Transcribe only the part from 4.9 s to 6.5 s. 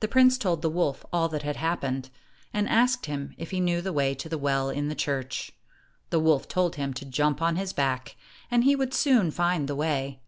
church. The wolf